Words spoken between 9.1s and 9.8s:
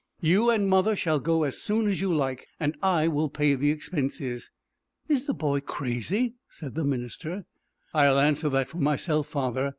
father.